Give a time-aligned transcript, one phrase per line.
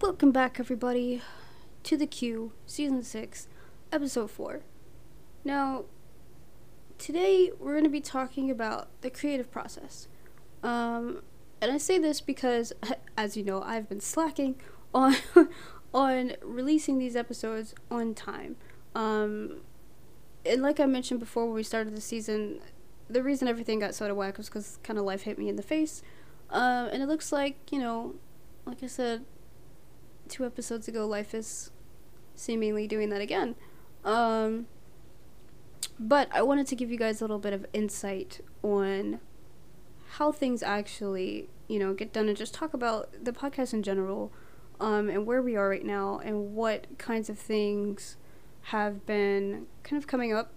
[0.00, 1.20] Welcome back, everybody,
[1.82, 3.48] to the Q, Season 6,
[3.90, 4.62] Episode 4.
[5.44, 5.84] Now,
[6.98, 10.08] today we're going to be talking about the creative process.
[10.62, 11.22] Um,
[11.60, 12.72] and I say this because,
[13.16, 14.56] as you know, I've been slacking
[14.94, 15.16] on
[15.94, 18.56] on releasing these episodes on time.
[18.94, 19.60] Um,
[20.46, 22.60] and like I mentioned before when we started the season,
[23.08, 25.48] the reason everything got so out of whack was because kind of life hit me
[25.48, 26.02] in the face.
[26.50, 28.14] Um, and it looks like, you know,
[28.66, 29.24] like I said
[30.28, 31.70] two episodes ago, life is
[32.34, 33.54] seemingly doing that again.
[34.04, 34.66] Um,
[35.98, 39.20] but I wanted to give you guys a little bit of insight on
[40.12, 44.32] how things actually, you know, get done and just talk about the podcast in general
[44.80, 48.16] um, and where we are right now and what kinds of things
[48.68, 50.50] have been kind of coming up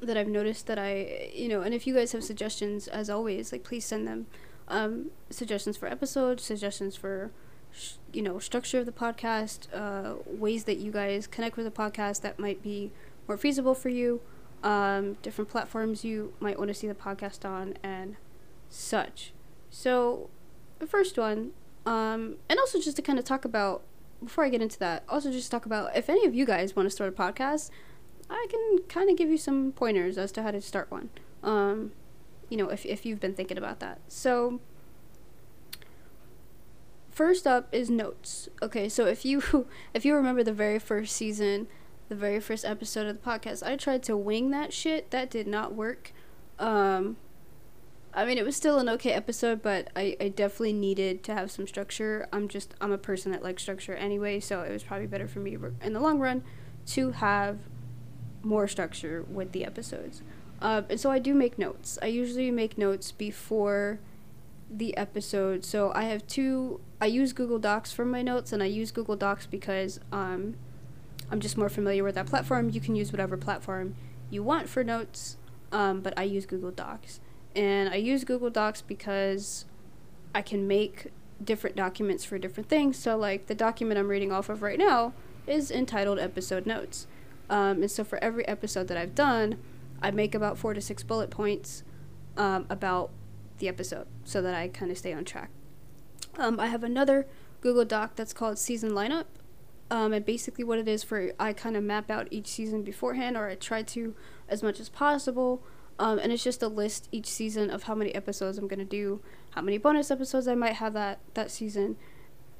[0.00, 3.52] that I've noticed that I, you know, and if you guys have suggestions, as always,
[3.52, 4.26] like please send them.
[4.68, 7.32] Um, suggestions for episodes, suggestions for,
[7.72, 11.72] sh- you know, structure of the podcast, uh, ways that you guys connect with the
[11.72, 12.92] podcast that might be
[13.26, 14.20] more feasible for you,
[14.62, 18.16] um, different platforms you might want to see the podcast on, and
[18.68, 19.32] such.
[19.70, 20.30] So,
[20.78, 21.52] the first one,
[21.86, 23.82] um, and also just to kind of talk about,
[24.22, 26.86] before I get into that, also just talk about if any of you guys want
[26.86, 27.70] to start a podcast,
[28.30, 31.10] I can kind of give you some pointers as to how to start one.
[31.42, 31.92] Um,
[32.48, 34.00] you know, if, if you've been thinking about that.
[34.08, 34.60] So,
[37.10, 38.48] first up is notes.
[38.62, 41.68] Okay, so if you if you remember the very first season,
[42.08, 45.10] the very first episode of the podcast, I tried to wing that shit.
[45.10, 46.12] That did not work.
[46.58, 47.16] Um,
[48.14, 51.50] I mean, it was still an okay episode, but I, I definitely needed to have
[51.50, 52.26] some structure.
[52.32, 55.40] I'm just I'm a person that likes structure anyway, so it was probably better for
[55.40, 56.42] me in the long run
[56.86, 57.58] to have
[58.42, 60.22] more structure with the episodes.
[60.60, 61.98] Uh, and so I do make notes.
[62.02, 64.00] I usually make notes before
[64.70, 65.64] the episode.
[65.64, 66.80] So I have two.
[67.00, 70.56] I use Google Docs for my notes, and I use Google Docs because um,
[71.30, 72.70] I'm just more familiar with that platform.
[72.70, 73.94] You can use whatever platform
[74.30, 75.36] you want for notes,
[75.72, 77.20] um, but I use Google Docs.
[77.54, 79.64] And I use Google Docs because
[80.34, 81.08] I can make
[81.42, 82.98] different documents for different things.
[82.98, 85.12] So, like the document I'm reading off of right now
[85.46, 87.06] is entitled Episode Notes.
[87.50, 89.58] Um, and so, for every episode that I've done,
[90.02, 91.82] I make about four to six bullet points
[92.36, 93.10] um, about
[93.58, 95.50] the episode so that I kind of stay on track.
[96.36, 97.26] Um, I have another
[97.60, 99.24] Google Doc that's called Season Lineup.
[99.90, 103.36] Um, and basically, what it is for I kind of map out each season beforehand,
[103.36, 104.14] or I try to
[104.48, 105.62] as much as possible.
[105.98, 109.20] Um, and it's just a list each season of how many episodes I'm gonna do,
[109.50, 111.96] how many bonus episodes I might have that that season,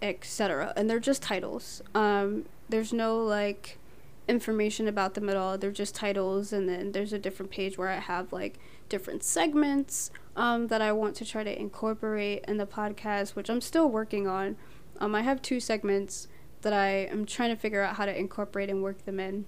[0.02, 0.72] etc.
[0.76, 1.82] And they're just titles.
[1.94, 3.78] Um, there's no like
[4.26, 5.56] information about them at all.
[5.56, 10.10] They're just titles, and then there's a different page where I have like different segments
[10.36, 14.26] um, that I want to try to incorporate in the podcast, which I'm still working
[14.26, 14.56] on.
[15.00, 16.28] Um, I have two segments
[16.62, 19.46] that I am trying to figure out how to incorporate and work them in,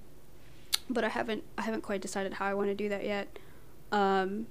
[0.89, 3.39] but I haven't I haven't quite decided how I want to do that yet.
[3.93, 4.47] Um,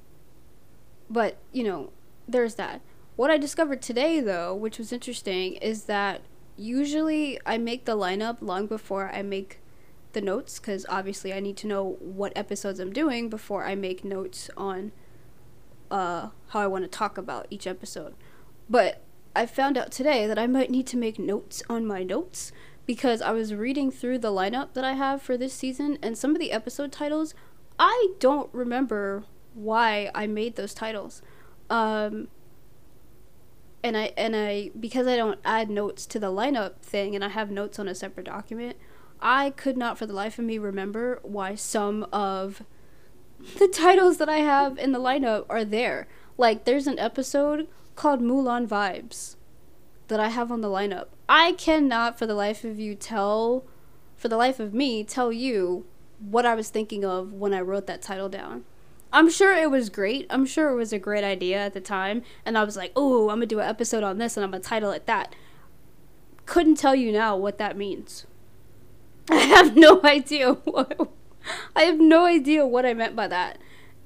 [1.10, 1.92] but you know,
[2.28, 2.82] there's that.
[3.16, 6.22] What I discovered today, though, which was interesting, is that
[6.56, 9.60] usually I make the lineup long before I make
[10.14, 14.04] the notes because obviously I need to know what episodes I'm doing before I make
[14.04, 14.92] notes on
[15.92, 18.16] uh, how I want to talk about each episode.
[18.70, 19.02] But
[19.36, 22.52] I found out today that I might need to make notes on my notes
[22.86, 26.32] because I was reading through the lineup that I have for this season and some
[26.32, 27.34] of the episode titles
[27.80, 29.24] I don't remember
[29.54, 31.22] why I made those titles.
[31.70, 32.28] Um,
[33.82, 37.30] and I and I because I don't add notes to the lineup thing and I
[37.30, 38.76] have notes on a separate document,
[39.22, 42.64] I could not for the life of me remember why some of
[43.58, 46.08] the titles that I have in the lineup are there.
[46.38, 47.68] Like there's an episode
[48.00, 49.36] called Mulan Vibes
[50.08, 51.08] that I have on the lineup.
[51.28, 53.66] I cannot for the life of you tell
[54.16, 55.86] for the life of me tell you
[56.18, 58.64] what I was thinking of when I wrote that title down.
[59.12, 60.28] I'm sure it was great.
[60.30, 62.22] I'm sure it was a great idea at the time.
[62.46, 64.52] And I was like, oh, I'm going to do an episode on this and I'm
[64.52, 65.36] going to title it that.
[66.46, 68.26] Couldn't tell you now what that means.
[69.30, 71.12] I have no idea what.
[71.76, 73.58] I have no idea what I meant by that.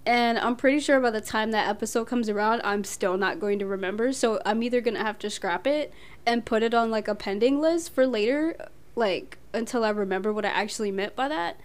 [0.06, 3.60] And I'm pretty sure by the time that episode comes around, I'm still not going
[3.60, 4.12] to remember.
[4.12, 5.94] So I'm either going to have to scrap it
[6.26, 8.58] and put it on like a pending list for later,
[8.96, 11.58] like until I remember what I actually meant by that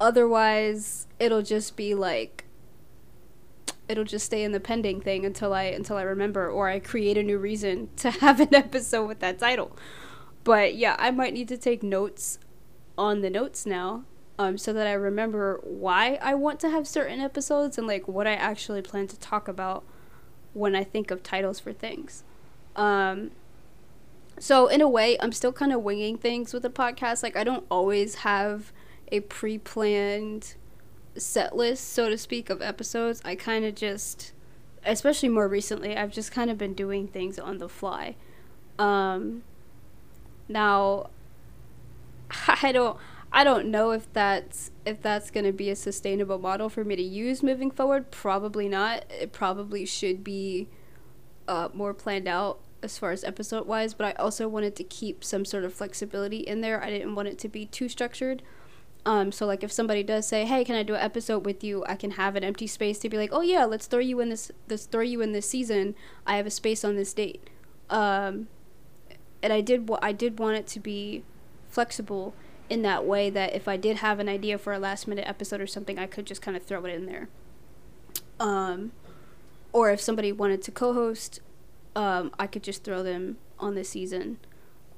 [0.00, 2.44] otherwise it'll just be like
[3.88, 7.16] it'll just stay in the pending thing until I until I remember or I create
[7.16, 9.76] a new reason to have an episode with that title.
[10.44, 12.38] But yeah, I might need to take notes
[12.96, 14.04] on the notes now
[14.38, 18.26] um so that I remember why I want to have certain episodes and like what
[18.26, 19.84] I actually plan to talk about
[20.52, 22.24] when I think of titles for things.
[22.74, 23.30] Um
[24.38, 27.22] so in a way, I'm still kind of winging things with the podcast.
[27.22, 28.72] Like I don't always have
[29.10, 30.54] a pre-planned
[31.16, 33.22] set list, so to speak, of episodes.
[33.24, 34.32] I kind of just,
[34.84, 38.16] especially more recently, I've just kind of been doing things on the fly.
[38.78, 39.42] Um,
[40.48, 41.10] now,
[42.62, 42.98] I don't,
[43.32, 46.96] I don't know if that's if that's going to be a sustainable model for me
[46.96, 48.10] to use moving forward.
[48.10, 49.04] Probably not.
[49.10, 50.68] It probably should be
[51.48, 55.24] uh, more planned out as far as episode wise, but I also wanted to keep
[55.24, 56.82] some sort of flexibility in there.
[56.82, 58.42] I didn't want it to be too structured.
[59.04, 61.84] Um, so like if somebody does say, "Hey, can I do an episode with you?"
[61.86, 64.30] I can have an empty space to be like, "Oh yeah, let's throw you in
[64.30, 64.50] this.
[64.68, 65.94] Let's throw you in this season.
[66.26, 67.48] I have a space on this date."
[67.90, 68.48] Um,
[69.42, 69.88] and I did.
[70.02, 71.22] I did want it to be
[71.68, 72.34] flexible
[72.68, 75.60] in that way that if I did have an idea for a last minute episode
[75.60, 77.28] or something, I could just kind of throw it in there.
[78.38, 78.92] Um,
[79.72, 81.40] or if somebody wanted to co-host,
[81.94, 84.38] um, I could just throw them on the season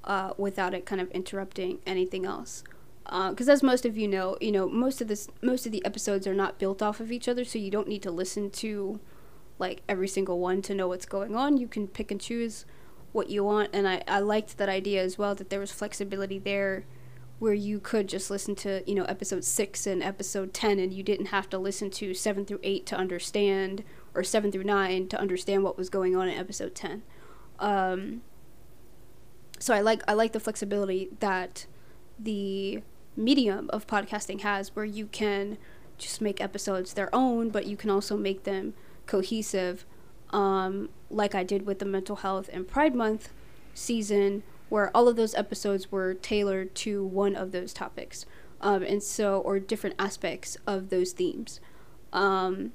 [0.04, 2.64] uh, without it kind of interrupting anything else
[3.08, 5.84] because uh, as most of you know, you know most of this most of the
[5.84, 9.00] episodes are not built off of each other, so you don't need to listen to
[9.58, 11.56] like every single one to know what's going on.
[11.56, 12.66] You can pick and choose
[13.12, 16.38] what you want, and I I liked that idea as well that there was flexibility
[16.38, 16.84] there
[17.38, 21.02] where you could just listen to you know episode 6 and episode 10 and you
[21.02, 25.20] didn't have to listen to 7 through 8 to understand or 7 through 9 to
[25.20, 27.02] understand what was going on in episode 10
[27.58, 28.22] um,
[29.58, 31.66] so i like i like the flexibility that
[32.18, 32.82] the
[33.16, 35.58] medium of podcasting has where you can
[35.98, 38.74] just make episodes their own, but you can also make them
[39.06, 39.84] cohesive,
[40.30, 43.32] um, like I did with the mental health and Pride Month
[43.74, 48.26] season, where all of those episodes were tailored to one of those topics,
[48.60, 51.60] um, and so or different aspects of those themes.
[52.12, 52.72] Um,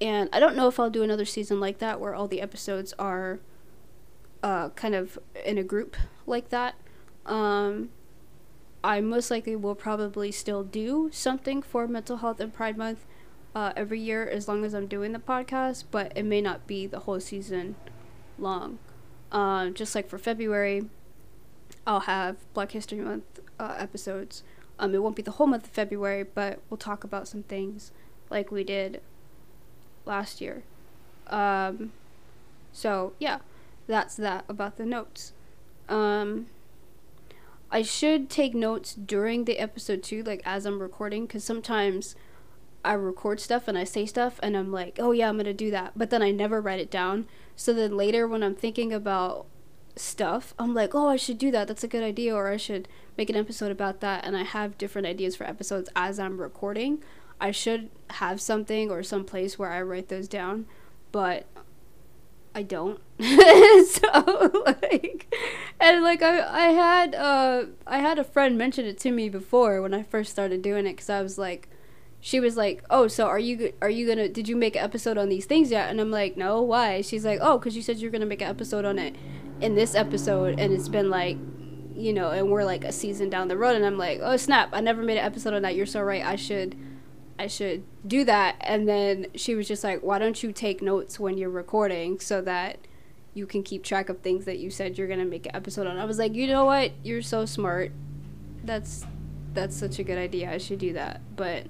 [0.00, 2.94] and I don't know if I'll do another season like that where all the episodes
[2.98, 3.40] are
[4.42, 5.96] uh, kind of in a group
[6.26, 6.74] like that.
[7.26, 7.90] Um,
[8.82, 13.04] I most likely will probably still do something for Mental Health and Pride Month
[13.54, 16.86] uh, every year as long as I'm doing the podcast, but it may not be
[16.86, 17.76] the whole season
[18.38, 18.78] long.
[19.32, 20.86] Uh, just like for February,
[21.86, 24.42] I'll have Black History Month uh, episodes.
[24.78, 27.92] Um, it won't be the whole month of February, but we'll talk about some things
[28.30, 29.00] like we did
[30.06, 30.62] last year.
[31.26, 31.92] Um,
[32.72, 33.38] so yeah,
[33.86, 35.32] that's that about the notes.
[35.88, 36.46] Um,
[37.70, 42.16] I should take notes during the episode too, like as I'm recording, because sometimes
[42.84, 45.70] I record stuff and I say stuff and I'm like, oh yeah, I'm gonna do
[45.70, 47.26] that, but then I never write it down.
[47.60, 49.44] So then later when I'm thinking about
[49.94, 51.68] stuff, I'm like, oh, I should do that.
[51.68, 54.24] That's a good idea, or I should make an episode about that.
[54.24, 57.02] And I have different ideas for episodes as I'm recording.
[57.38, 60.64] I should have something or some place where I write those down,
[61.12, 61.44] but
[62.54, 62.98] I don't.
[63.20, 65.36] so like
[65.78, 69.82] and like I I had uh I had a friend mention it to me before
[69.82, 71.68] when I first started doing it cuz I was like
[72.20, 75.18] she was like, "Oh, so are you are you to did you make an episode
[75.18, 77.98] on these things yet?" And I'm like, "No, why?" She's like, "Oh, cuz you said
[77.98, 79.14] you're to make an episode on it
[79.60, 81.36] in this episode and it's been like
[81.94, 84.70] you know, and we're like a season down the road and I'm like, "Oh, snap.
[84.72, 85.74] I never made an episode on that.
[85.76, 86.24] You're so right.
[86.24, 86.74] I should
[87.40, 88.56] I should do that.
[88.60, 92.42] And then she was just like, why don't you take notes when you're recording so
[92.42, 92.86] that
[93.32, 95.96] you can keep track of things that you said you're to make an episode on.
[95.96, 96.92] I was like, you know what?
[97.02, 97.92] You're so smart.
[98.62, 99.06] That's
[99.54, 100.52] that's such a good idea.
[100.52, 101.22] I should do that.
[101.34, 101.64] But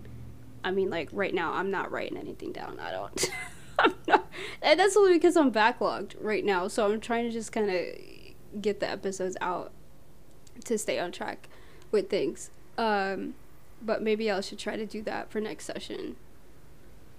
[0.62, 2.78] I mean, like right now, I'm not writing anything down.
[2.80, 3.30] I don't.
[3.78, 4.26] I'm not,
[4.60, 6.68] and that's only because I'm backlogged right now.
[6.68, 9.72] So I'm trying to just kind of get the episodes out
[10.64, 11.48] to stay on track
[11.90, 12.50] with things.
[12.76, 13.34] Um,
[13.82, 16.16] but maybe I should try to do that for next session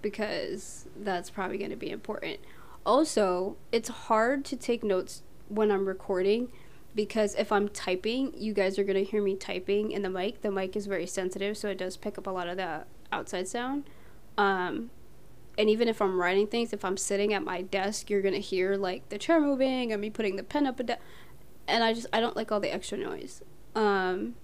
[0.02, 2.40] because that's probably going to be important.
[2.86, 6.50] Also, it's hard to take notes when I'm recording
[6.96, 10.42] because if I'm typing, you guys are going to hear me typing in the mic.
[10.42, 13.48] The mic is very sensitive, so it does pick up a lot of the outside
[13.48, 13.84] sound.
[14.38, 14.90] Um,
[15.58, 18.76] and even if I'm writing things, if I'm sitting at my desk, you're to hear
[18.76, 20.98] like the chair moving and me putting the pen up and down.
[21.68, 23.42] And I just, I don't like all the extra noise.
[23.76, 24.36] Um,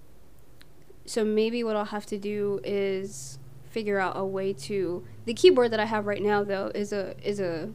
[1.06, 3.38] so maybe what I'll have to do is
[3.70, 7.14] figure out a way to the keyboard that I have right now though is a
[7.22, 7.70] is a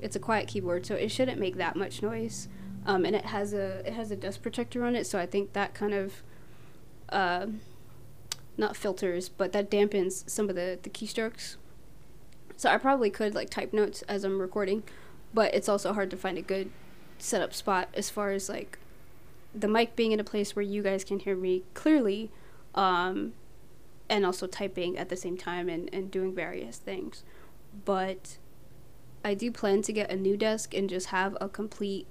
[0.00, 2.48] it's a quiet keyboard so it shouldn't make that much noise
[2.86, 5.52] um, and it has a it has a dust protector on it so I think
[5.52, 6.22] that kind of
[7.08, 7.46] uh,
[8.58, 11.56] not filters, but that dampens some of the the keystrokes.
[12.56, 14.82] So I probably could like type notes as I'm recording,
[15.32, 16.70] but it's also hard to find a good
[17.18, 18.78] setup spot as far as like
[19.54, 22.30] the mic being in a place where you guys can hear me clearly
[22.74, 23.32] um,
[24.08, 27.24] and also typing at the same time and, and doing various things
[27.84, 28.38] but
[29.24, 32.06] i do plan to get a new desk and just have a complete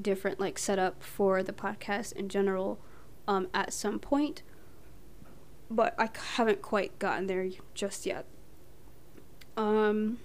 [0.00, 2.78] different like setup for the podcast in general
[3.26, 4.42] um, at some point
[5.70, 8.24] but i haven't quite gotten there just yet
[9.56, 10.18] um,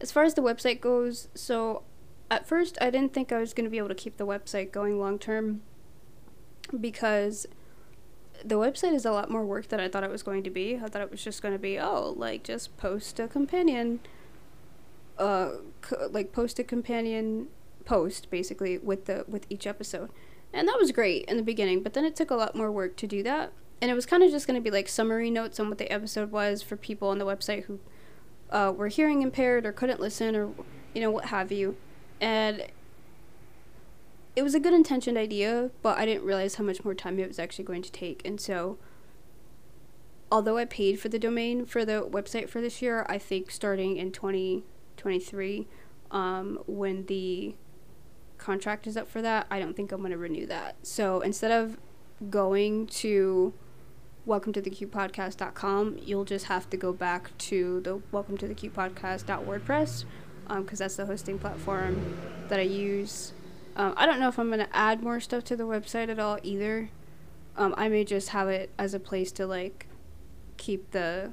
[0.00, 1.82] as far as the website goes so
[2.30, 4.70] at first I didn't think I was going to be able to keep the website
[4.70, 5.62] going long term
[6.78, 7.46] because
[8.44, 10.76] the website is a lot more work than I thought it was going to be.
[10.76, 14.00] I thought it was just going to be oh, like just post a companion
[15.18, 15.50] uh
[15.80, 17.48] co- like post a companion
[17.84, 20.10] post basically with the with each episode.
[20.52, 22.96] And that was great in the beginning, but then it took a lot more work
[22.96, 23.52] to do that.
[23.80, 25.90] And it was kind of just going to be like summary notes on what the
[25.92, 27.78] episode was for people on the website who
[28.50, 30.50] uh, were hearing impaired or couldn't listen or
[30.94, 31.76] you know what have you
[32.20, 32.66] and
[34.38, 37.26] it was a good intentioned idea, but I didn't realize how much more time it
[37.26, 38.22] was actually going to take.
[38.24, 38.78] And so,
[40.30, 43.96] although I paid for the domain for the website for this year, I think starting
[43.96, 45.66] in 2023,
[46.12, 47.56] um, when the
[48.36, 50.76] contract is up for that, I don't think I'm going to renew that.
[50.86, 51.76] So instead of
[52.30, 53.54] going to
[54.28, 58.46] welcome to the Q podcast.com, you'll just have to go back to the welcome to
[58.46, 60.04] the Q podcast.wordpress
[60.46, 62.18] because um, that's the hosting platform
[62.48, 63.32] that I use.
[63.74, 66.18] Um, I don't know if I'm going to add more stuff to the website at
[66.18, 66.90] all either.
[67.56, 69.86] Um, I may just have it as a place to like
[70.58, 71.32] keep the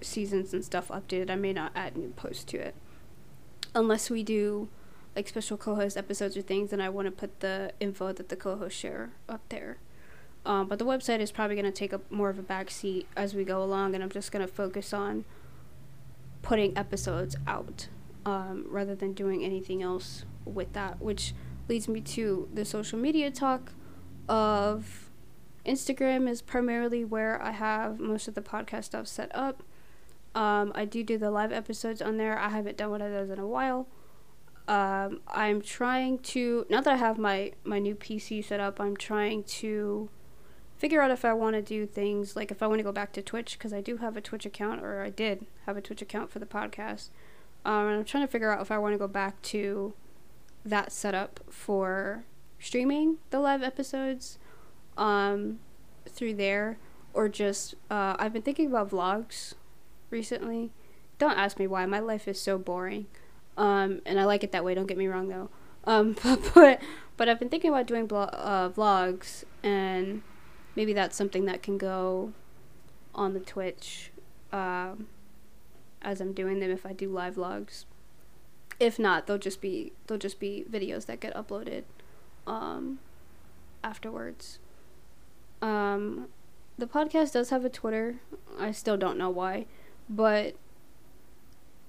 [0.00, 1.30] seasons and stuff updated.
[1.30, 2.74] I may not add new posts to it.
[3.72, 4.68] Unless we do
[5.14, 8.36] like special co-host episodes or things and I want to put the info that the
[8.36, 9.78] co-hosts share up there.
[10.46, 13.34] Um, but the website is probably going to take up more of a backseat as
[13.34, 15.24] we go along and I'm just going to focus on
[16.42, 17.88] putting episodes out
[18.26, 21.34] um, rather than doing anything else with that, which
[21.68, 23.72] leads me to the social media talk
[24.28, 25.10] of
[25.64, 29.62] Instagram is primarily where I have most of the podcast stuff set up.
[30.34, 32.38] Um, I do do the live episodes on there.
[32.38, 33.86] I haven't done one of those in a while.
[34.66, 38.80] Um, I'm trying to now that I have my my new PC set up.
[38.80, 40.08] I'm trying to
[40.78, 43.12] figure out if I want to do things like if I want to go back
[43.12, 46.02] to Twitch because I do have a Twitch account or I did have a Twitch
[46.02, 47.10] account for the podcast.
[47.64, 49.94] Um, and I'm trying to figure out if I want to go back to
[50.64, 52.24] that setup for
[52.58, 54.38] streaming the live episodes
[54.96, 55.60] um,
[56.08, 56.78] through there
[57.12, 59.54] or just uh, I've been thinking about vlogs
[60.10, 60.72] recently.
[61.18, 61.86] Don't ask me why.
[61.86, 63.06] My life is so boring.
[63.56, 64.74] Um, and I like it that way.
[64.74, 65.48] Don't get me wrong though.
[65.84, 66.80] Um, but, but
[67.16, 70.22] but I've been thinking about doing blo- uh, vlogs and
[70.76, 72.32] maybe that's something that can go
[73.14, 74.10] on the Twitch.
[74.52, 75.08] Um,
[76.04, 77.86] as I'm doing them if I do live logs.
[78.78, 81.84] If not, they'll just be they'll just be videos that get uploaded
[82.46, 82.98] um,
[83.82, 84.58] afterwards.
[85.62, 86.28] Um,
[86.76, 88.16] the podcast does have a Twitter.
[88.58, 89.66] I still don't know why,
[90.08, 90.56] but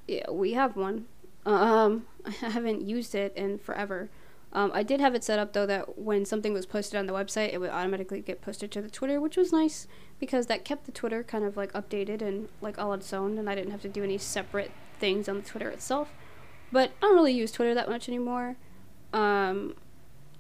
[0.07, 1.05] yeah, we have one.
[1.47, 4.09] Um, I haven't used it in forever.
[4.55, 7.13] Um, I did have it set up though that when something was posted on the
[7.13, 9.85] website, it would automatically get posted to the Twitter, which was nice
[10.17, 13.49] because that kept the Twitter kind of like updated and like all its own, and
[13.49, 16.13] I didn't have to do any separate things on the Twitter itself.
[16.71, 18.55] But I don't really use Twitter that much anymore.
[19.11, 19.75] Um,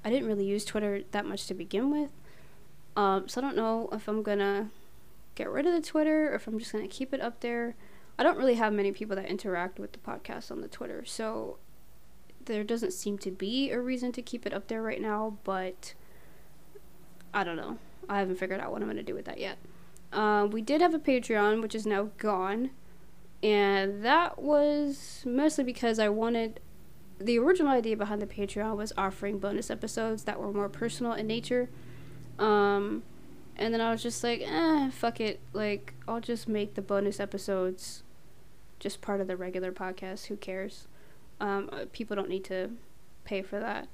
[0.05, 2.11] I didn't really use Twitter that much to begin with,
[2.95, 4.69] um, so I don't know if I'm gonna
[5.35, 7.75] get rid of the Twitter or if I'm just gonna keep it up there.
[8.17, 11.57] I don't really have many people that interact with the podcast on the Twitter, so
[12.45, 15.93] there doesn't seem to be a reason to keep it up there right now, but
[17.33, 17.77] I don't know.
[18.07, 19.57] I haven't figured out what I'm going to do with that yet.
[20.13, 22.71] Uh, we did have a Patreon, which is now gone.
[23.43, 26.59] And that was mostly because I wanted.
[27.19, 31.27] The original idea behind the Patreon was offering bonus episodes that were more personal in
[31.27, 31.69] nature.
[32.39, 33.03] Um,
[33.55, 35.39] and then I was just like, eh, fuck it.
[35.53, 38.03] Like, I'll just make the bonus episodes
[38.79, 40.25] just part of the regular podcast.
[40.25, 40.87] Who cares?
[41.39, 42.71] Um, uh, people don't need to
[43.25, 43.87] pay for that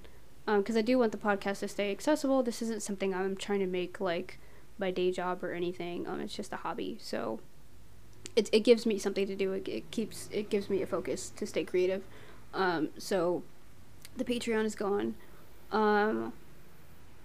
[0.45, 2.43] because um, I do want the podcast to stay accessible.
[2.43, 4.39] This isn't something I'm trying to make like
[4.77, 6.07] my day job or anything.
[6.07, 7.39] Um, it's just a hobby, so
[8.35, 9.53] it it gives me something to do.
[9.53, 12.03] It, it keeps it gives me a focus to stay creative.
[12.53, 13.43] Um, so
[14.17, 15.15] the Patreon is gone.
[15.71, 16.33] Um,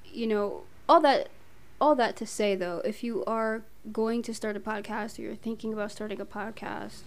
[0.05, 1.29] you know all that
[1.81, 5.35] all that to say though, if you are going to start a podcast or you're
[5.35, 7.01] thinking about starting a podcast,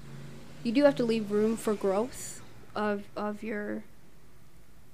[0.63, 2.38] you do have to leave room for growth
[2.75, 3.83] of of your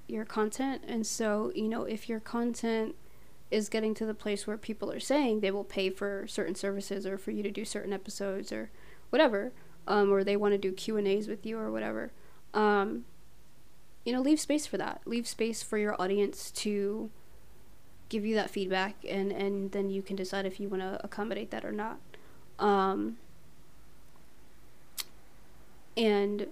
[0.08, 2.94] your content and so you know if your content
[3.50, 7.06] is getting to the place where people are saying they will pay for certain services
[7.06, 8.70] or for you to do certain episodes or
[9.10, 9.52] whatever,
[9.86, 12.10] um, or they want to do Q and A's with you or whatever.
[12.54, 13.04] Um,
[14.04, 15.00] you know, leave space for that.
[15.04, 17.10] Leave space for your audience to
[18.08, 21.50] give you that feedback, and and then you can decide if you want to accommodate
[21.50, 21.98] that or not.
[22.58, 23.18] Um,
[25.96, 26.48] and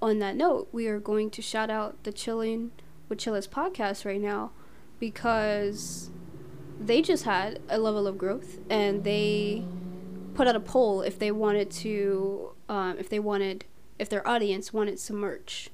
[0.00, 2.72] on that note, we are going to shout out the Chilling
[3.08, 4.50] with Chillis podcast right now
[4.98, 6.10] because
[6.78, 9.64] they just had a level of growth and they
[10.34, 13.64] put out a poll if they wanted to, um, if they wanted,
[13.98, 15.70] if their audience wanted some merch.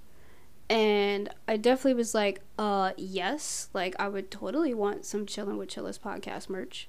[0.71, 5.69] And I definitely was like, uh, yes, like I would totally want some Chilling with
[5.69, 6.89] Chillis podcast merch.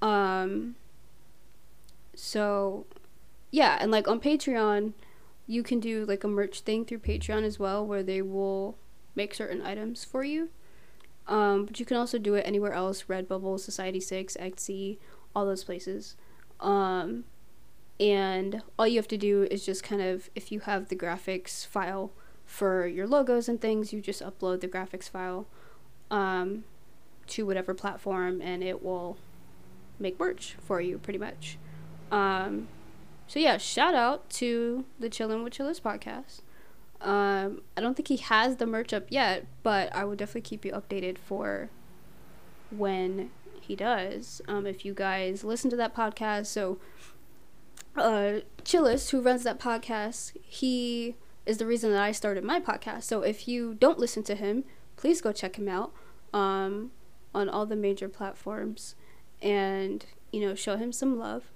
[0.00, 0.76] Um,
[2.14, 2.86] so
[3.50, 4.92] yeah, and like on Patreon,
[5.46, 8.78] you can do like a merch thing through Patreon as well, where they will
[9.14, 10.50] make certain items for you.
[11.26, 14.98] Um, but you can also do it anywhere else Redbubble, Society 6, Etsy,
[15.34, 16.16] all those places.
[16.60, 17.24] Um,
[17.98, 21.66] and all you have to do is just kind of, if you have the graphics
[21.66, 22.12] file
[22.44, 25.46] for your logos and things, you just upload the graphics file
[26.10, 26.64] um,
[27.28, 29.16] to whatever platform and it will
[29.98, 31.58] make merch for you pretty much.
[32.12, 32.68] Um,
[33.26, 36.40] so yeah, shout out to the Chillin' with Chillis podcast.
[37.00, 40.64] Um, I don't think he has the merch up yet, but I will definitely keep
[40.64, 41.70] you updated for
[42.70, 43.30] when
[43.60, 44.40] he does.
[44.48, 46.78] Um, if you guys listen to that podcast, so
[47.96, 53.04] uh, Chillis, who runs that podcast, he is the reason that I started my podcast.
[53.04, 54.64] So if you don't listen to him,
[54.96, 55.92] please go check him out
[56.32, 56.90] um,
[57.34, 58.94] on all the major platforms
[59.42, 61.50] and you know show him some love.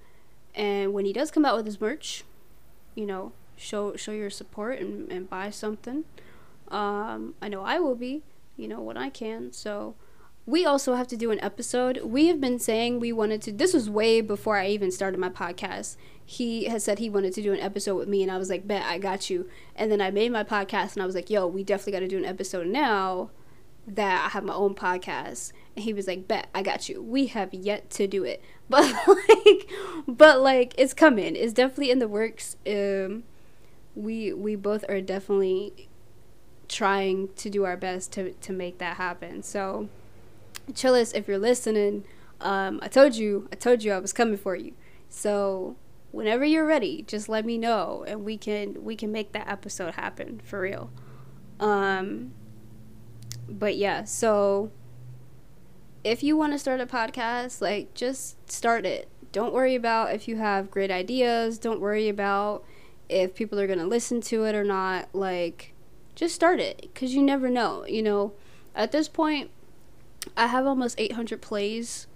[0.54, 2.24] And when he does come out with his merch,
[2.94, 6.04] you know, show show your support and, and buy something.
[6.68, 8.22] Um, I know I will be,
[8.56, 9.52] you know, when I can.
[9.52, 9.94] So
[10.46, 12.00] we also have to do an episode.
[12.02, 15.28] We have been saying we wanted to this was way before I even started my
[15.28, 15.96] podcast.
[16.24, 18.66] He has said he wanted to do an episode with me and I was like,
[18.66, 19.48] Bet I got you.
[19.76, 22.18] And then I made my podcast and I was like, yo, we definitely gotta do
[22.18, 23.30] an episode now
[23.86, 25.52] that I have my own podcast.
[25.76, 27.02] And he was like, Bet I got you.
[27.02, 28.42] We have yet to do it.
[28.70, 29.68] But like
[30.06, 31.34] but like it's coming.
[31.34, 32.56] It's definitely in the works.
[32.68, 33.24] Um
[33.96, 35.88] we we both are definitely
[36.68, 39.42] trying to do our best to to make that happen.
[39.42, 39.88] So
[40.72, 42.04] Chillis, if you're listening,
[42.40, 44.72] um, I told you I told you I was coming for you.
[45.08, 45.76] So
[46.12, 49.94] whenever you're ready, just let me know and we can we can make that episode
[49.94, 50.90] happen for real.
[51.58, 52.32] Um
[53.48, 54.70] but yeah, so
[56.04, 59.08] if you want to start a podcast, like just start it.
[59.32, 61.58] Don't worry about if you have great ideas.
[61.58, 62.64] Don't worry about
[63.08, 65.08] if people are going to listen to it or not.
[65.12, 65.72] Like,
[66.14, 67.84] just start it because you never know.
[67.86, 68.32] You know,
[68.74, 69.50] at this point,
[70.36, 72.06] I have almost 800 plays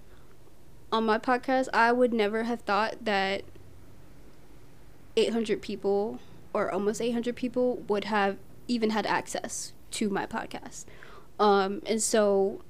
[0.92, 1.68] on my podcast.
[1.72, 3.42] I would never have thought that
[5.16, 6.20] 800 people
[6.52, 10.84] or almost 800 people would have even had access to my podcast.
[11.38, 12.62] Um, and so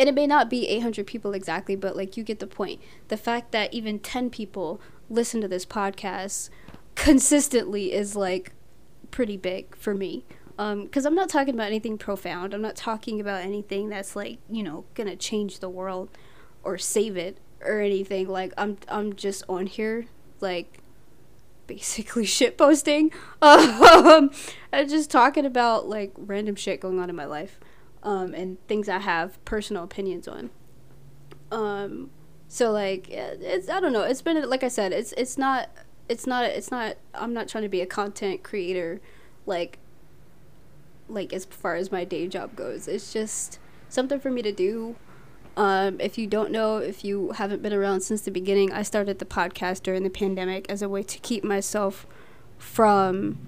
[0.00, 2.80] and it may not be 800 people exactly, but like you get the point.
[3.08, 6.48] The fact that even 10 people listen to this podcast
[6.94, 8.54] consistently is like
[9.10, 10.24] pretty big for me.
[10.56, 12.54] Because um, I'm not talking about anything profound.
[12.54, 16.08] I'm not talking about anything that's like, you know, gonna change the world
[16.62, 18.26] or save it or anything.
[18.26, 20.06] Like, I'm, I'm just on here,
[20.40, 20.78] like,
[21.66, 23.12] basically shit posting.
[23.42, 24.30] Um,
[24.72, 27.58] I'm just talking about like random shit going on in my life
[28.02, 30.50] um, and things I have personal opinions on.
[31.50, 32.10] Um,
[32.48, 34.02] so like it's I don't know.
[34.02, 34.92] It's been like I said.
[34.92, 35.70] It's it's not
[36.08, 36.96] it's not it's not.
[37.14, 39.00] I'm not trying to be a content creator,
[39.46, 39.78] like.
[41.08, 43.58] Like as far as my day job goes, it's just
[43.88, 44.94] something for me to do.
[45.56, 49.18] Um, if you don't know, if you haven't been around since the beginning, I started
[49.18, 52.06] the podcast during the pandemic as a way to keep myself
[52.58, 53.38] from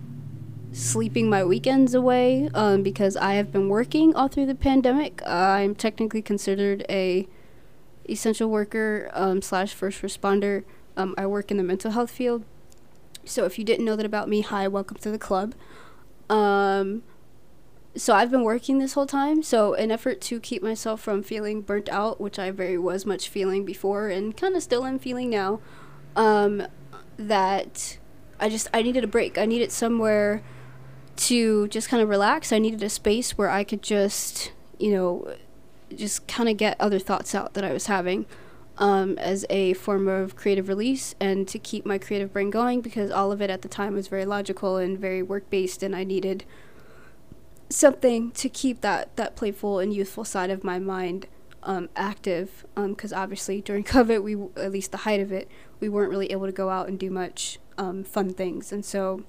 [0.72, 5.22] sleeping my weekends away um, because I have been working all through the pandemic.
[5.26, 7.28] I'm technically considered a
[8.08, 10.64] essential worker um, slash first responder.
[10.96, 12.44] Um, I work in the mental health field.
[13.24, 15.54] So if you didn't know that about me, hi, welcome to the club.
[16.28, 17.02] Um,
[17.94, 19.42] so I've been working this whole time.
[19.42, 23.28] So in effort to keep myself from feeling burnt out, which I very was much
[23.28, 25.60] feeling before and kind of still am feeling now,
[26.16, 26.66] um,
[27.18, 27.98] that
[28.40, 29.38] I just I needed a break.
[29.38, 30.42] I needed somewhere
[31.16, 32.52] to just kind of relax.
[32.52, 35.34] I needed a space where I could just, you know,
[35.94, 38.26] just kind of get other thoughts out that I was having
[38.78, 43.10] um, as a form of creative release and to keep my creative brain going because
[43.10, 46.04] all of it at the time was very logical and very work based, and I
[46.04, 46.44] needed
[47.68, 51.26] something to keep that, that playful and youthful side of my mind
[51.62, 55.48] um, active because um, obviously during COVID, we at least the height of it,
[55.80, 59.22] we weren't really able to go out and do much um, fun things, and so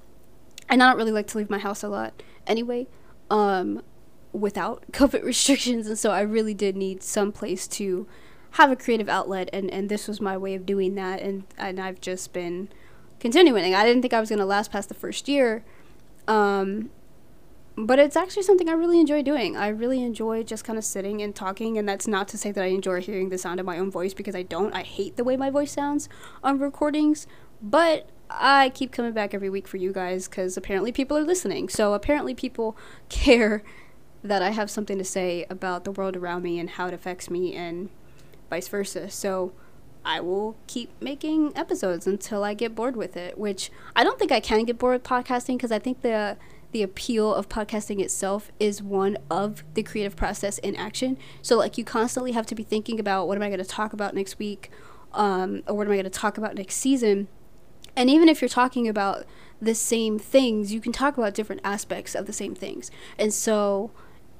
[0.69, 2.87] I don't really like to leave my house a lot anyway,
[3.29, 3.81] um,
[4.31, 8.07] without COVID restrictions, and so I really did need some place to
[8.51, 11.79] have a creative outlet, and and this was my way of doing that, and and
[11.79, 12.69] I've just been
[13.19, 13.73] continuing.
[13.73, 15.63] I didn't think I was gonna last past the first year.
[16.27, 16.89] Um,
[17.75, 19.57] but it's actually something I really enjoy doing.
[19.57, 22.63] I really enjoy just kind of sitting and talking, and that's not to say that
[22.63, 24.73] I enjoy hearing the sound of my own voice because I don't.
[24.73, 26.07] I hate the way my voice sounds
[26.43, 27.25] on recordings,
[27.61, 31.69] but I keep coming back every week for you guys because apparently people are listening.
[31.69, 32.77] So apparently people
[33.09, 33.63] care
[34.23, 37.29] that I have something to say about the world around me and how it affects
[37.29, 37.89] me, and
[38.49, 39.09] vice versa.
[39.09, 39.51] So
[40.05, 44.31] I will keep making episodes until I get bored with it, which I don't think
[44.31, 46.37] I can get bored with podcasting because I think the
[46.71, 51.17] the appeal of podcasting itself is one of the creative process in action.
[51.43, 53.93] So like you constantly have to be thinking about what am I going to talk
[53.93, 54.71] about next week,
[55.13, 57.27] um, or what am I going to talk about next season.
[57.95, 59.25] And even if you're talking about
[59.61, 62.91] the same things, you can talk about different aspects of the same things.
[63.17, 63.91] And so,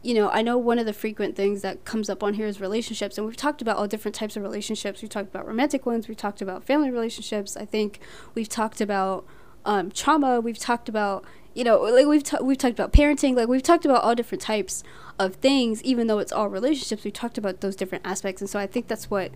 [0.02, 2.60] you know, I know one of the frequent things that comes up on here is
[2.60, 5.02] relationships, and we've talked about all different types of relationships.
[5.02, 7.56] We've talked about romantic ones, we've talked about family relationships.
[7.56, 8.00] I think
[8.36, 9.26] we've talked about
[9.66, 10.42] um, trauma.
[10.42, 14.04] We've talked about you know, like we've we've talked about parenting, like we've talked about
[14.04, 14.84] all different types
[15.20, 17.04] of things, even though it's all relationships.
[17.04, 19.32] We talked about those different aspects, and so I think that's what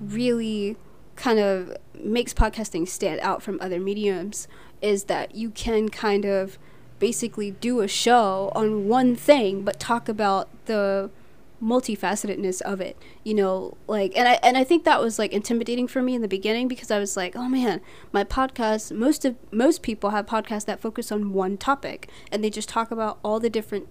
[0.00, 0.76] really
[1.16, 4.48] kind of makes podcasting stand out from other mediums
[4.80, 6.58] is that you can kind of
[6.98, 11.10] basically do a show on one thing, but talk about the
[11.62, 15.86] multifacetedness of it you know like and i and i think that was like intimidating
[15.86, 19.36] for me in the beginning because i was like oh man my podcast most of
[19.52, 23.38] most people have podcasts that focus on one topic and they just talk about all
[23.38, 23.88] the different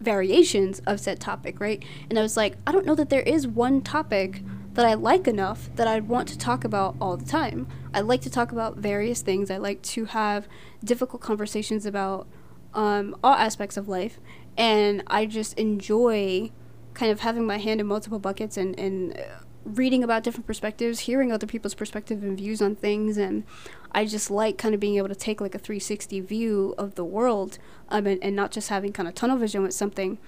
[0.00, 1.84] variations of said topic right?
[2.08, 4.42] And i was like i don't know that there is one topic
[4.74, 7.66] that i like enough that i'd want to talk about all the time.
[7.92, 9.50] I like to talk about various things.
[9.50, 10.46] I like to have
[10.84, 12.28] difficult conversations about
[12.72, 14.20] um, all aspects of life.
[14.56, 16.52] And i just enjoy
[16.94, 19.20] kind of having my hand in multiple buckets and, and
[19.64, 23.44] reading about different perspectives, hearing other people's perspective and views on things, and
[23.92, 27.04] I just like kind of being able to take like a 360 view of the
[27.04, 30.18] world, um, and, and not just having kind of tunnel vision with something.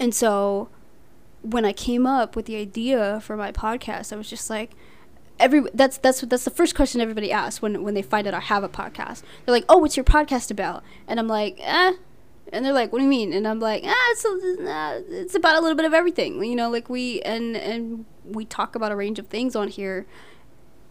[0.00, 0.68] And so,
[1.44, 4.72] when I came up with the idea for my podcast, I was just like,
[5.38, 8.40] every that's that's that's the first question everybody asks when when they find out I
[8.40, 9.22] have a podcast.
[9.44, 11.94] They're like, "Oh, what's your podcast about?" And I'm like, "Eh."
[12.52, 15.56] and they're like, "What do you mean?" And I'm like, "Ah, it's uh, it's about
[15.56, 16.70] a little bit of everything, you know.
[16.70, 20.06] Like we and and we talk about a range of things on here,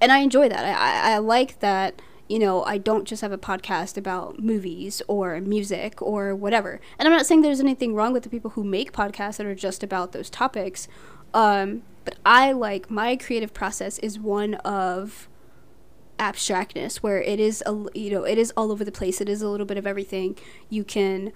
[0.01, 0.63] and I enjoy that.
[0.65, 5.01] I I, I like that." You know, I don't just have a podcast about movies
[5.07, 6.79] or music or whatever.
[6.97, 9.55] And I'm not saying there's anything wrong with the people who make podcasts that are
[9.55, 10.87] just about those topics.
[11.33, 15.27] Um, but I like my creative process is one of
[16.19, 19.41] abstractness where it is a you know it is all over the place it is
[19.41, 20.37] a little bit of everything
[20.69, 21.33] you can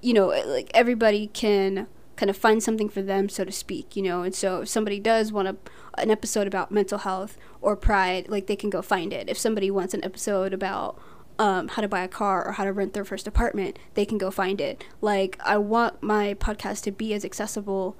[0.00, 4.02] you know, like everybody can kind of find something for them, so to speak, you
[4.02, 4.22] know.
[4.22, 5.56] And so if somebody does want a,
[5.98, 9.28] an episode about mental health or pride, like they can go find it.
[9.28, 11.00] If somebody wants an episode about
[11.38, 14.18] um, how to buy a car or how to rent their first apartment, they can
[14.18, 14.84] go find it.
[15.00, 17.96] Like I want my podcast to be as accessible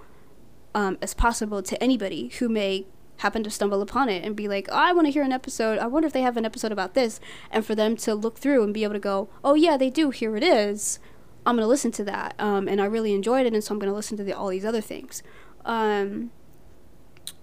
[0.75, 2.87] um, as possible to anybody who may
[3.18, 5.79] happen to stumble upon it and be like, oh, I want to hear an episode.
[5.79, 7.20] I wonder if they have an episode about this,
[7.51, 10.11] and for them to look through and be able to go, oh yeah, they do.
[10.11, 10.98] Here it is
[11.44, 13.94] I'm gonna listen to that, um, and I really enjoyed it, and so I'm gonna
[13.94, 15.22] listen to the, all these other things.
[15.64, 16.31] Um,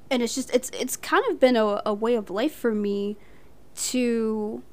[0.10, 3.18] and it's just it's it's kind of been a, a way of life for me
[3.76, 4.64] to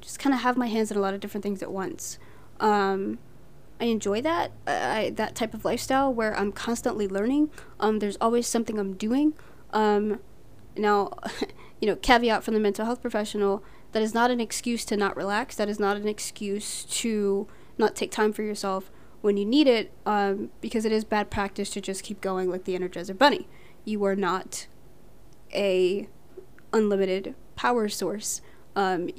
[0.00, 2.18] just kind of have my hands in a lot of different things at once.
[2.60, 3.18] Um,
[3.80, 7.50] I enjoy that I, that type of lifestyle where I'm constantly learning.
[7.80, 9.34] Um, there's always something I'm doing.
[9.72, 10.20] Um,
[10.76, 11.12] now,
[11.80, 15.16] you know, caveat from the mental health professional: that is not an excuse to not
[15.16, 15.56] relax.
[15.56, 17.46] That is not an excuse to
[17.82, 18.90] not take time for yourself
[19.20, 22.64] when you need it um, because it is bad practice to just keep going like
[22.64, 23.48] the Energizer Bunny.
[23.84, 24.66] You are not
[25.52, 26.08] a
[26.72, 28.40] unlimited power source.
[28.74, 29.10] Um,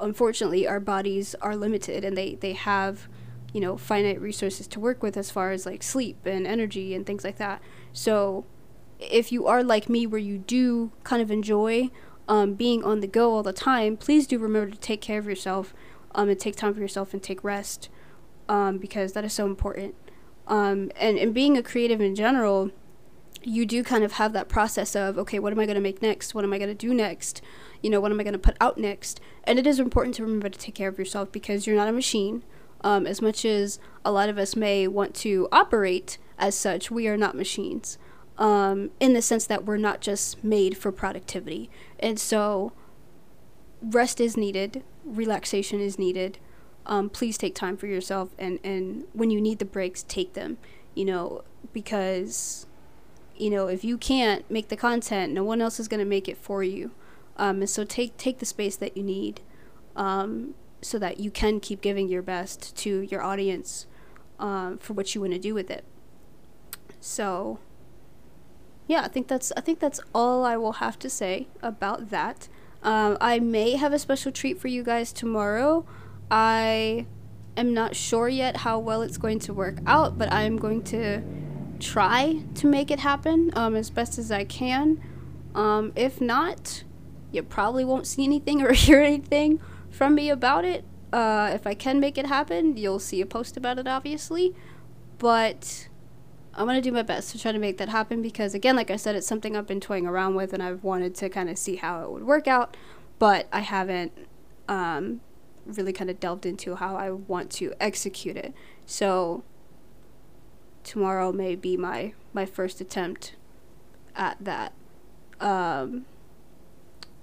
[0.00, 3.08] unfortunately, our bodies are limited and they, they have,
[3.52, 7.06] you know, finite resources to work with as far as like sleep and energy and
[7.06, 7.60] things like that.
[7.92, 8.46] So
[8.98, 11.90] if you are like me where you do kind of enjoy
[12.28, 15.26] um, being on the go all the time, please do remember to take care of
[15.26, 15.74] yourself
[16.14, 17.88] um, and take time for yourself and take rest
[18.48, 19.94] um, because that is so important.
[20.46, 22.70] Um, and, and being a creative in general,
[23.42, 26.02] you do kind of have that process of, okay, what am I going to make
[26.02, 26.34] next?
[26.34, 27.40] What am I going to do next?
[27.82, 29.20] You know, what am I going to put out next?
[29.44, 31.92] And it is important to remember to take care of yourself because you're not a
[31.92, 32.42] machine.
[32.82, 37.06] Um, as much as a lot of us may want to operate as such, we
[37.08, 37.98] are not machines.
[38.40, 41.70] um, in the sense that we're not just made for productivity.
[41.98, 42.72] And so,
[43.82, 46.38] rest is needed, relaxation is needed.
[46.86, 50.58] Um, please take time for yourself, and, and when you need the breaks, take them,
[50.94, 51.42] you know,
[51.72, 52.66] because,
[53.36, 56.28] you know, if you can't make the content, no one else is going to make
[56.28, 56.92] it for you.
[57.36, 59.40] Um, and so, take, take the space that you need
[59.94, 63.86] um, so that you can keep giving your best to your audience
[64.38, 65.84] um, for what you want to do with it.
[67.00, 67.58] So,
[68.86, 72.48] yeah, I think that's I think that's all I will have to say about that.
[72.82, 75.84] Um, I may have a special treat for you guys tomorrow.
[76.30, 77.06] I
[77.56, 80.82] am not sure yet how well it's going to work out, but I am going
[80.84, 81.22] to
[81.78, 85.00] try to make it happen um, as best as I can.
[85.54, 86.84] Um, if not,
[87.32, 90.84] you probably won't see anything or hear anything from me about it.
[91.12, 94.54] Uh, if I can make it happen, you'll see a post about it, obviously.
[95.18, 95.88] But
[96.60, 98.96] I'm gonna do my best to try to make that happen because again, like I
[98.96, 101.76] said, it's something I've been toying around with and I've wanted to kind of see
[101.76, 102.76] how it would work out,
[103.18, 104.12] but I haven't
[104.68, 105.22] um,
[105.64, 108.52] really kind of delved into how I want to execute it.
[108.84, 109.42] So
[110.84, 113.36] tomorrow may be my my first attempt
[114.14, 114.74] at that.
[115.40, 116.04] Um,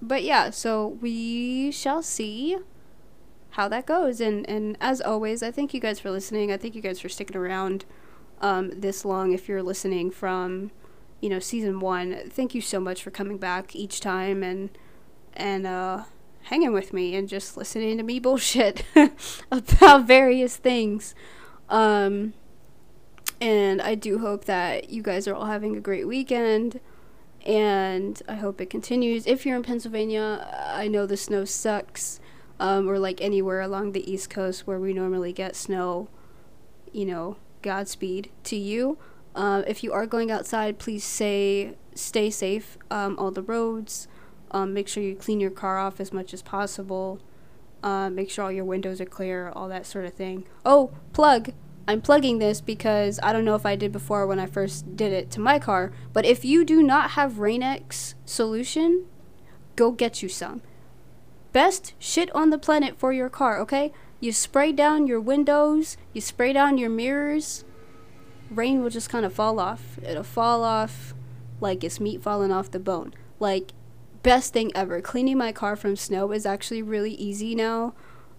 [0.01, 2.57] but yeah, so we shall see
[3.51, 4.19] how that goes.
[4.19, 6.51] And and as always, I thank you guys for listening.
[6.51, 7.85] I thank you guys for sticking around
[8.41, 10.71] um, this long if you're listening from
[11.21, 12.29] you know season one.
[12.29, 14.69] Thank you so much for coming back each time and
[15.33, 16.03] and uh
[16.43, 18.83] hanging with me and just listening to me bullshit
[19.51, 21.15] about various things.
[21.69, 22.33] Um
[23.39, 26.79] and i do hope that you guys are all having a great weekend.
[27.45, 29.25] And i hope it continues.
[29.25, 32.19] If you're in pennsylvania i know the snow sucks
[32.59, 36.09] um, or like anywhere along the east coast where we normally get snow
[36.91, 38.97] you know Godspeed to you.
[39.35, 42.77] Uh, if you are going outside, please say stay safe.
[42.89, 44.07] Um, all the roads.
[44.51, 47.19] Um, make sure you clean your car off as much as possible.
[47.83, 50.45] Uh, make sure all your windows are clear, all that sort of thing.
[50.65, 51.51] Oh, plug.
[51.89, 55.11] I'm plugging this because I don't know if I did before when I first did
[55.11, 59.05] it to my car, but if you do not have Rain-X solution,
[59.75, 60.61] go get you some.
[61.51, 63.93] Best shit on the planet for your car, okay?
[64.19, 67.63] You spray down your windows, you spray down your mirrors,
[68.49, 69.99] rain will just kind of fall off.
[70.03, 71.13] It'll fall off
[71.59, 73.13] like it's meat falling off the bone.
[73.39, 73.73] Like,
[74.23, 75.01] best thing ever.
[75.01, 77.93] Cleaning my car from snow is actually really easy now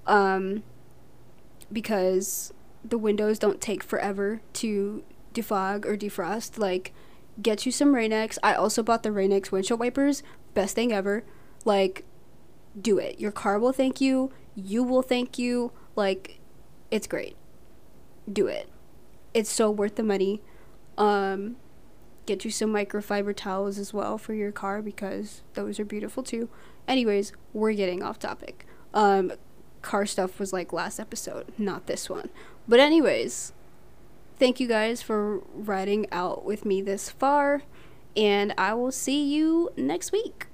[0.06, 0.62] um,
[1.72, 2.52] because
[2.84, 6.58] the windows don't take forever to defog or defrost.
[6.58, 6.92] Like,
[7.40, 8.38] get you some Rain-X.
[8.42, 10.22] I also bought the Rain-X windshield wipers.
[10.54, 11.24] Best thing ever.
[11.64, 12.04] Like,
[12.80, 13.20] do it.
[13.20, 15.72] Your car will thank you you will thank you.
[15.94, 16.40] Like,
[16.90, 17.36] it's great.
[18.30, 18.68] Do it.
[19.32, 20.42] It's so worth the money.
[20.96, 21.56] Um,
[22.26, 26.48] get you some microfiber towels as well for your car because those are beautiful too.
[26.86, 28.66] Anyways, we're getting off topic.
[28.92, 29.32] Um,
[29.80, 32.28] car stuff was like last episode, not this one.
[32.66, 33.52] But, anyways,
[34.38, 37.62] thank you guys for riding out with me this far,
[38.16, 40.47] and I will see you next week.